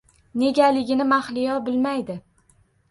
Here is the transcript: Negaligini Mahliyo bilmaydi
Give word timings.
Negaligini 0.43 1.03
Mahliyo 1.11 1.59
bilmaydi 1.69 2.21